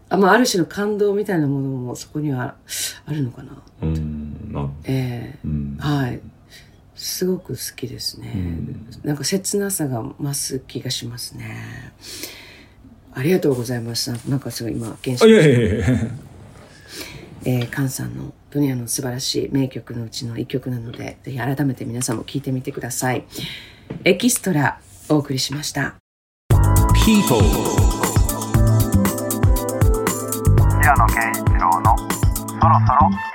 [0.09, 2.55] あまあ、ある種の感動みたいなものもそこには
[3.05, 3.51] あるのかな。
[3.81, 5.47] うん、ええ。
[5.47, 6.19] ー、はい。
[7.05, 11.93] すごく好きですね、うん、なんか切なさが増す気がしますね。
[13.13, 14.11] ありがとうございます。
[14.27, 15.27] なんかすごい今、現象。
[15.27, 15.85] いやいやいや
[17.45, 23.23] えー、菅さんのドニアの素晴らしい名曲のうちの一曲なので、ぜひ改めて皆さんも聴いてみてください。
[24.03, 25.93] エキストラお送りしました。
[27.05, 27.39] People
[30.81, 32.05] 平野啓一郎のそ
[32.67, 33.34] ろそろ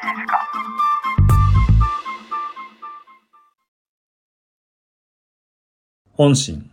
[6.21, 6.69] 本心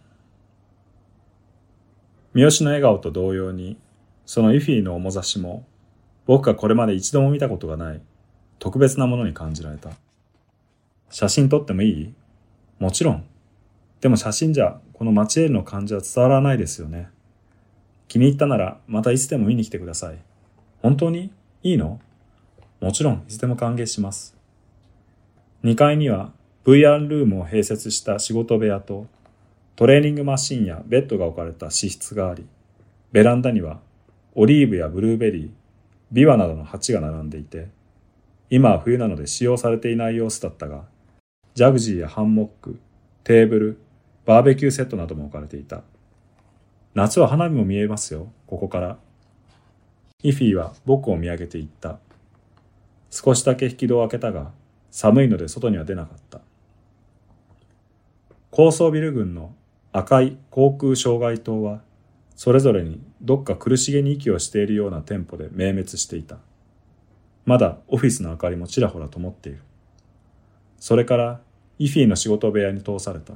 [2.34, 3.78] 三好の笑顔と同様に
[4.26, 5.66] そのイフィの面差しも
[6.26, 8.02] 僕がこれまで一度も見たことがない
[8.60, 9.92] 特別なものに感じられた。
[11.10, 12.14] 写真撮ってもいい？
[12.80, 13.26] もちろん。
[14.02, 17.08] でも写真じゃこのマチエールの感じは伝わらないですよね。
[18.10, 20.18] 気に入ったならまたいつでも見に来てください。
[20.82, 21.32] 本当に？
[21.64, 22.02] いいの？
[22.82, 24.36] もちろんいつでも歓迎します。
[25.64, 26.34] 2階には
[26.66, 29.08] VR ルームを併設した仕事部屋と
[29.78, 32.48] トレーニングマシンやベッドが置かれた寝室があり、
[33.12, 33.80] ベランダには
[34.34, 35.50] オリーブやブルーベリー、
[36.12, 37.68] ビワなどの鉢が並んでいて、
[38.50, 40.86] 今は冬なので使用されていない様子だったが、
[41.54, 42.80] ジャグジーやハンモック、
[43.24, 43.78] テーブル、
[44.26, 45.84] バーベキューセットなども置かれていた。
[46.96, 48.98] 夏は花火も見えますよ、ここから。
[50.24, 52.00] イフィーは僕を見上げて言った。
[53.12, 54.54] 少しだけ引き戸を開けたが、
[54.90, 56.42] 寒いので外には出なかった。
[58.50, 59.54] 高層ビル群の
[59.92, 61.82] 赤い航空障害灯は、
[62.36, 66.38] それぞれにどっか苦しげに息をしているようなテンポで明滅していた。
[67.46, 69.62] まだオフィスの明かりもちらほら灯っている。
[70.80, 71.40] それから
[71.80, 73.34] イフィの仕事部屋に通された。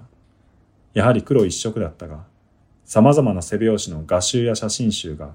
[0.93, 2.25] やはり黒一色だったが、
[2.85, 5.33] 様々な背拍子の画集や写真集が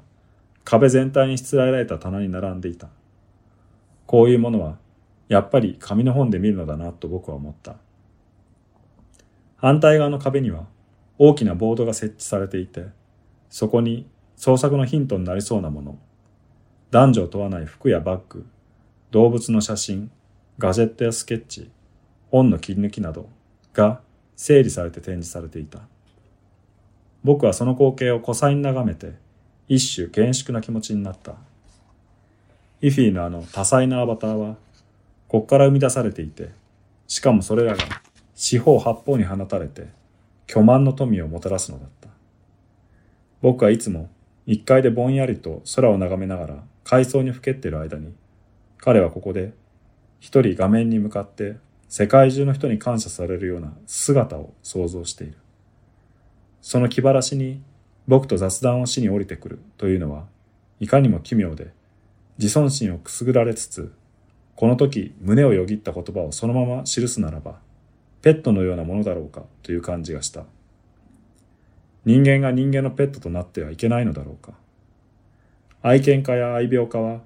[0.64, 2.88] 壁全体にしつらえられた棚に並んでいた。
[4.06, 4.76] こういうものは
[5.28, 7.76] やっぱり紙の本で見るのだなと僕は思った。
[9.56, 10.66] 反対側の壁には
[11.18, 12.86] 大きなボードが設置されていて、
[13.48, 15.98] そこに創作のヒントになりそうなもの、
[16.90, 18.46] 男女を問わない服やバッグ、
[19.10, 20.10] 動物の写真、
[20.58, 21.70] ガジェットやスケッチ、
[22.30, 23.28] 本の切り抜きなど
[23.72, 24.00] が
[24.36, 25.80] 整理されて展示されていた。
[27.24, 29.14] 僕はその光景を古彩に眺めて、
[29.68, 31.34] 一種厳粛な気持ちになった。
[32.80, 34.56] イフィのあの多彩なアバターは、
[35.28, 36.50] こっから生み出されていて、
[37.08, 37.84] しかもそれらが
[38.34, 39.88] 四方八方に放たれて、
[40.46, 42.08] 巨万の富をもたらすのだった。
[43.42, 44.10] 僕はいつも
[44.46, 48.14] 一階でぼんやりと空を眺めながら階層にふけっている間に、
[48.78, 49.52] 彼はここで
[50.20, 51.56] 一人画面に向かって
[51.88, 55.36] 世界中の人に感謝されるような姿を想像している。
[56.60, 57.62] その気晴らしに
[58.08, 60.26] 僕と雑談をしに降りてくるというのは、
[60.80, 61.72] いかにも奇妙で、
[62.38, 63.92] 自尊心をくすぐられつつ、
[64.54, 67.60] この時胸をよぎった言葉をそのまま記すならば、
[68.26, 70.46] ペットのようなものだろうかという感じがした。
[72.04, 74.54] 人間が人間のペットとなってはいけないのだろうか。
[75.80, 77.20] 愛犬家や愛病家は、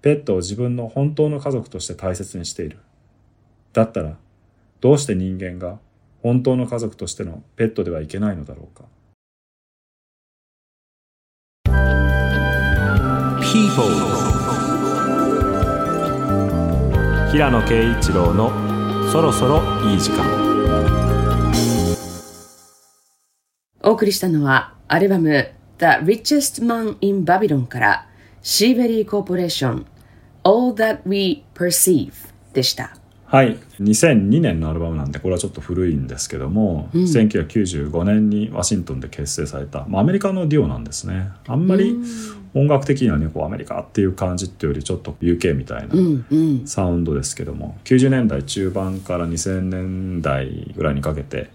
[0.00, 2.78] ペットを自分の本当の家族として大切にしている。
[3.74, 4.16] だったら、
[4.80, 5.80] どうして人間が
[6.22, 8.86] 本当の家族としてのペットではいけないのだろうか。
[17.30, 18.67] 平野啓一郎の
[19.10, 20.26] そろそろいい時間
[23.82, 28.08] お送りしたのはアルバム The Richest Man in Babylon から
[28.42, 29.86] シーベリーコーポレーション
[30.44, 32.12] All That We Perceive
[32.52, 32.97] でした。
[33.30, 33.58] はい。
[33.80, 41.28] 2002年のアルバムなんで、これはちょっと古いんですけども、うん、1995年にワシントンで結成された、まあ、アメリカのデュオなんですね。
[41.46, 41.94] あんまり
[42.54, 45.94] 音楽的にはね、こうアメリカっていう感じっていうより、ちょっと UK みたいな
[46.64, 51.50] サウンドですけども、うんうん、90年代中盤から2000年代ぐらいにかけて、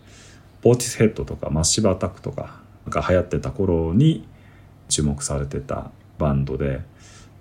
[0.62, 4.28] ポーティスヘッドとかマッシブアタックとかが流行ってた頃に
[4.90, 6.82] 注目されてたバンドで、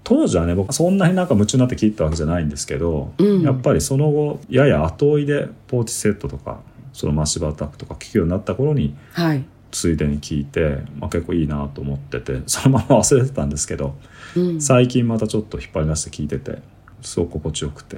[0.04, 6.60] 当時はね僕そんなになんか夢中になって聴いたわけじゃないんですけど、うん、やっぱりその後やや後追いでポーティセットとか
[6.92, 13.94] そのマッシブアタックとか聴くようになった頃に、はい、ついでに聴いて、まあ、結構いいなと思ってて そのまま忘れてたんですけど、
[14.36, 16.58] うん、最近またちょっと引っ張り出して聴いてて
[17.00, 17.96] すごく心地よくて、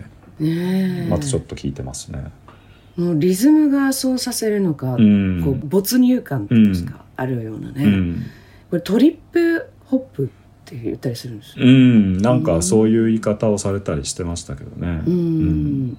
[1.10, 2.24] またちょっと聴いてますね。
[2.96, 6.54] もうリズムがそうさせるのか、うん、こう没入感と
[6.90, 8.16] かあるようなね、
[8.70, 10.30] これトリップホップ
[10.64, 12.18] って言ったりするんですよ、うん。
[12.18, 15.02] なんかそういう言い方をされたりしてましたけどね。
[15.06, 15.16] うん、う
[15.92, 15.98] ん、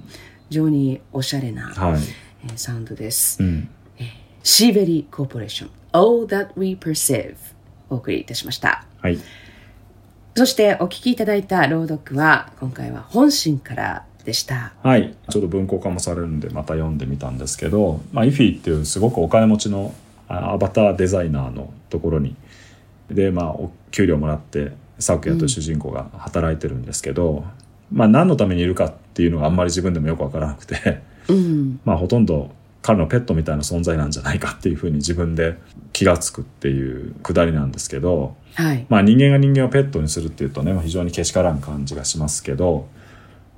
[0.49, 2.01] 非常におしゃれな、はい。
[2.45, 4.05] えー、サウンドです、うん、えー、
[4.43, 7.35] シーベリーコーポレーション All That We Perceive
[7.89, 8.85] お送りいたしました。
[9.01, 9.19] はい。
[10.35, 14.73] そしてお聞きいただいた朗読は今回は本心からでした。
[14.81, 15.15] はい。
[15.29, 19.93] ちょっと文庫化もされるんでまた読んでみたんですけど、まあ、イフィっていうすごくお金持ちの
[20.27, 22.35] アバターデザイナーのところに
[23.09, 27.45] でまあお給料もらって昨夜と主人公が働いてるんですけど、
[27.91, 35.55] うん、まあ何のためにいるかっていうのがあんまり自分でもよく分からなくてうん、 まあほとんど彼のペットみたいな存在なんじゃないかっていうふうに自分で
[35.91, 42.87] 気が付くっていうくだりなんですけど、はい、まあ人間が人間をペットにするっていうとね非常にけしからん感じがしますけど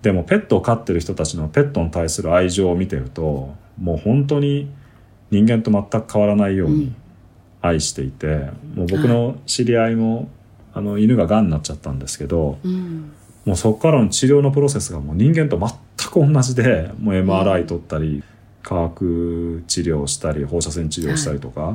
[0.01, 4.69] でもペットを飼ってる人たちのペットに対する愛情を見てるともう本当に
[5.29, 6.93] 人間と全く変わらないように、
[7.67, 10.29] 愛していてもう僕の知り合いも、
[10.73, 13.11] あの犬ががんになっちゃったんですけど、うん、
[13.45, 18.23] もうそこからの治療のプロセスがもう人間と全く同じでもう MRI 取ったり、
[18.67, 21.73] 化学治療したり放射線治療したりとか、は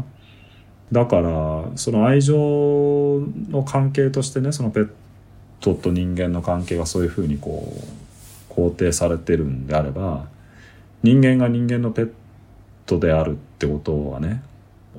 [0.93, 2.35] い、だからその愛情
[3.49, 4.91] の関係としてねそのペッ
[5.61, 7.73] トと人間の関係がそういうふうにこ
[8.51, 10.27] う肯定されてるんであれば
[11.03, 12.13] 人間が人間のペッ
[12.85, 14.43] トであるってことはね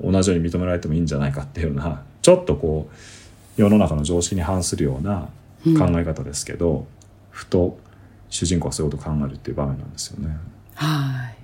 [0.02, 5.28] 同じように認められてもいいんじゃないかっていうようなちょっとこう世の中の常識に反するような
[5.78, 6.86] 考え方ですけど、うん、
[7.30, 7.78] ふと
[8.28, 10.36] 主人公はそういうことを考えるっていう場面なんですよね。
[10.74, 11.36] はい。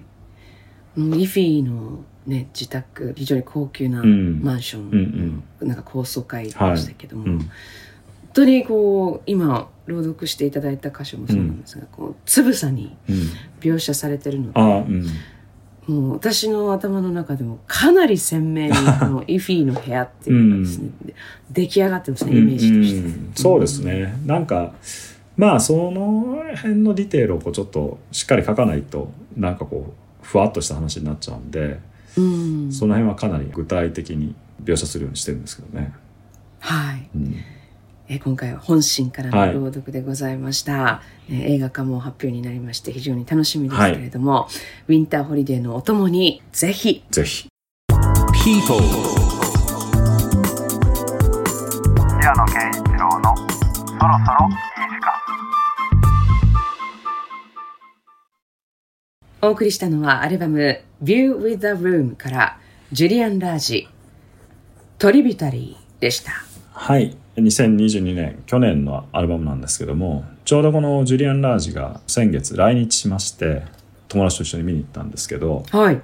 [0.96, 7.32] リフィーの、ね、自宅非常に高級なマンション、うんうん、なんか高層階でしたけども、はい。
[7.32, 7.50] うん、本
[8.32, 12.96] 当にこう今朗読していただいた箇所もそうなんですが、こうつぶさに
[13.60, 14.60] 描写されてるので。
[15.90, 21.14] もう私の頭の中でもかなり鮮明にこのイフィーの部屋っていうのがですね、うん、
[21.50, 24.14] 出来上がってますねイメージとして、うんうん、そうですね。
[24.24, 24.72] なんか
[25.36, 31.80] まあその辺のディテールをこうちょっとしっかり書かないとなんかこうふわっとした話になっちゃうんで、
[32.16, 35.92] うん、その辺はかなり具体的に描写するようにしてるんですけどね。
[36.60, 37.36] はい、うん
[38.12, 44.48] え今回は本心からの朗読でございました、はい、え映画化も発表になりまして非常に楽しみですけれども、は
[44.88, 47.04] い、ウィンターホリデーのお供にぜひ。
[47.12, 47.46] ぜひ。
[48.42, 48.80] People
[52.18, 54.56] 平野啓一郎のそろそろいい
[54.90, 55.12] 時間
[59.42, 62.58] お送りしたのはアルバム View with the Room から
[62.90, 63.86] ジュリアン・ラージ
[64.98, 66.32] トリビュタリーでした。
[66.72, 73.62] はい2022年去年のアルバムなんですけどもちょうどこのジュリアン・ラージが先月来日しまして
[74.08, 76.02] 友達と一緒に見に行ったんですけどはい。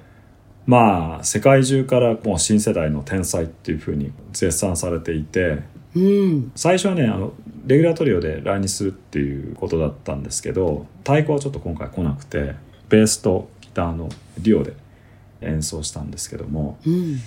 [0.65, 5.59] まあ世界中からもう新世代の天才っていうふうに絶賛されていて
[5.95, 6.51] うん。
[6.55, 7.33] 最初はねあの
[7.65, 12.55] レギュラートリオで来日するっていうことだったんですけど太鼓はちょっと今回来なくて
[12.89, 14.73] ベースとギターのデュオで
[15.41, 17.19] 演奏したんですけどもうん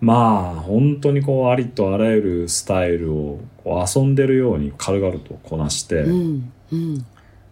[0.00, 7.06] まあ本当にこうありとあらゆるスタイルを遊んでるように軽々とこなして、うんうん。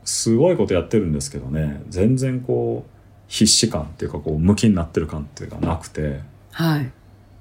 [0.05, 1.83] すごいことやってるんですけどね。
[1.89, 2.91] 全然こう
[3.29, 6.21] 必死感っていうかこう向きになってる感っていうかなくて。
[6.53, 6.91] はい。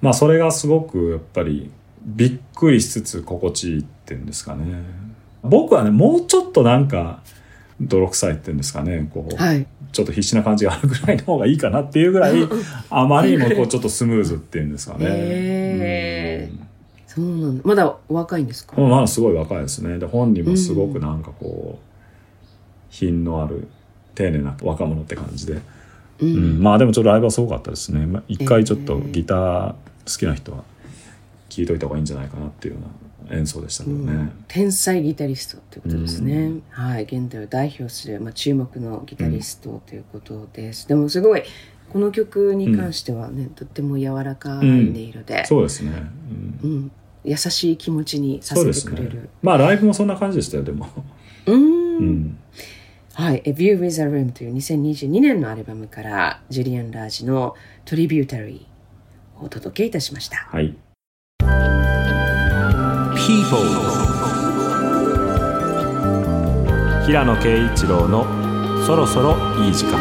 [0.02, 1.70] まあそれがすごくやっぱり
[2.06, 4.84] びっくりしつつ心地いいっていうんですかね。
[5.44, 7.22] 僕はねもうちょっとなんか
[7.82, 12.36] 泥臭いっていうんですかねこう、はいちょっと必死な感じがあるぐらいの方がいいかなっていうぐらい
[12.90, 15.06] あまりにもこうちょっとスムーズっていうんですかね。
[15.08, 16.54] へー。
[16.54, 16.68] うん。
[17.08, 17.64] そうなんだ。
[17.64, 18.76] まだお若いんですか？
[18.82, 20.00] まだすごい若いですね。
[20.00, 21.84] で本人もすごくなんかこう
[22.90, 23.68] 品のある
[24.16, 25.62] 丁寧な若者って感じで、う
[26.22, 26.60] うん。
[26.60, 28.06] んまあでもちょっとライブはすごかったですね。
[28.06, 29.78] まあ一回ちょっとギター好
[30.20, 30.64] きな人は
[31.50, 32.88] 聴いといた方がいいんじゃないかなっていうような
[33.32, 41.44] 演奏でしたけどね、天才ギタリストということですね、はい現代を代表する、まあ、注目のギタリストということです、でもすごい
[41.92, 45.92] この曲に関してはね、とっても柔らかい音色で、そうですね、
[46.64, 46.72] うん。
[46.72, 46.92] うん。
[47.24, 49.30] 優しい気持ちにさせてくれる。
[49.42, 50.88] まあライブもそんな感じでしたよでも。
[51.46, 51.98] うーん。
[51.98, 52.38] うん。
[53.14, 57.54] はい「A View with a Room」という2022年のアルバムからジュリアン・ラージの
[57.86, 60.38] 「トリビュータリー」をお届けいたしました。
[60.38, 60.76] はい
[63.54, 63.64] ソー
[67.06, 68.26] 平野啓一郎の
[68.84, 70.00] そろそろいい時間。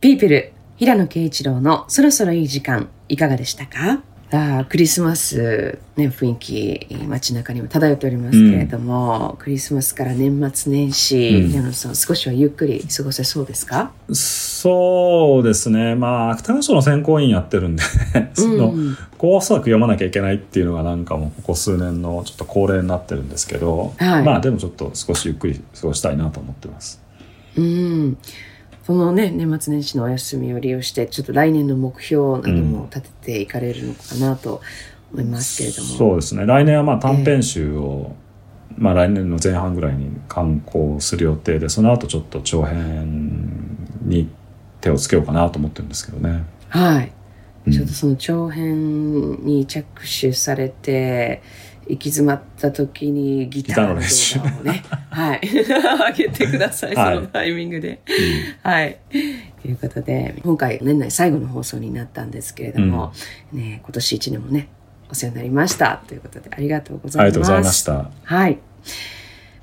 [0.00, 4.02] ピープル平野啓一郎のそろそろいい時間いかがでしたか？
[4.32, 11.50] あークリスマス、ね、雰囲気街中にも漂っておりますけれども、クリスマスから年末年始、うん。
[11.50, 13.92] 平野さん少しはゆっくり過ごせそうですか？
[14.12, 15.94] そうですね。
[15.94, 17.82] まあ芥川賞の選考委員やってるんで
[18.34, 18.96] その、うん。
[19.16, 24.24] 考察読まなきゃいけないっていうのがなんかもうここ数年のちょっと恒例になってるんですけど、はい。
[24.24, 27.00] まあでもちょっと少しゆっくり過ごしたいなと思ってます。
[27.56, 28.18] うん
[28.86, 34.60] そのね年末年始のお休みを利用してちょっと来年の目標なども立てていかれるのかなと
[35.12, 36.46] 思いますけれども、そうですね。
[36.46, 38.14] 来年はまあ短編集を、
[38.78, 44.30] まあ来年の前半ぐらいに刊行する予定でその後ちょっと長編に
[44.80, 46.44] 手をつけようかなと思ってるんですけどね。
[46.68, 47.12] はい、
[47.66, 47.72] うん。
[47.72, 51.42] ちょっとその長編に着手されて
[51.88, 55.40] 行き詰まった時にギターの動画をねはい。
[55.48, 57.14] 上げてください、はい。
[57.16, 58.00] そのタイミングで。
[58.62, 58.98] はい。
[59.62, 63.12] ということで今回年内最後の放送になったんですけれども、
[63.52, 64.68] ね、今年1年もね
[65.10, 66.02] お世話になりました。
[66.06, 67.22] ということでありがとうございます。
[67.22, 68.10] ありがとうございました。
[68.22, 68.58] はい。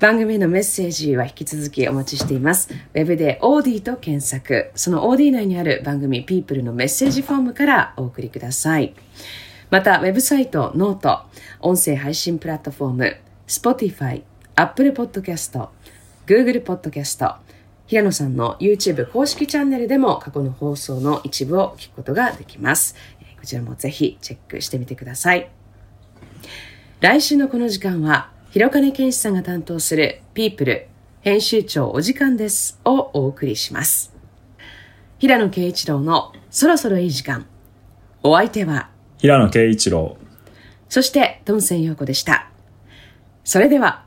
[0.00, 2.68] 番組へのメッセージは引き続きお待ちしています。
[2.94, 8.94] ウェブで OD と検索、その OD 内にある番組 People のメッセージフォームからお送りください。
[9.70, 11.20] また、ウェブサイト、ノート、
[11.60, 14.22] 音声配信プラットフォーム、Spotify、
[14.54, 15.68] Apple Podcast、
[16.26, 17.36] Google Podcast、
[17.86, 22.94] 平野さんの YouTube 公式チャンネルでも過去の放送の一部を聞くことができます。
[23.38, 25.50] こちらもぜひチェックしてみてください。
[27.00, 30.86] 来週のこの時間は、広金健志さんが担当する People
[31.20, 34.14] 編集長お時間ですをお送りします。
[35.18, 37.46] 平野啓一郎のそろそろいい時間。
[38.22, 40.16] お相手は、平野啓一郎
[40.88, 42.48] そしてトムセン陽子でした。
[43.42, 44.04] それでは、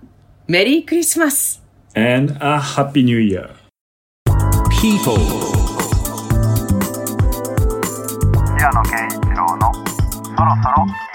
[0.48, 1.62] メリークリスマス
[1.96, 3.50] and a happy new year!
[4.82, 5.18] People
[8.58, 11.07] 平野啓一郎のそろそろ